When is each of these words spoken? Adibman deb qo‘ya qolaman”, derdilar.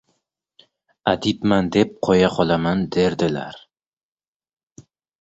Adibman 1.11 1.69
deb 1.77 1.93
qo‘ya 2.09 2.31
qolaman”, 2.39 2.83
derdilar. 2.99 3.63